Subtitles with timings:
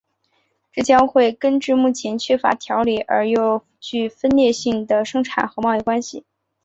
[0.71, 6.25] 这将会根治目前缺乏条理而又具分裂性的生产和贸易关系。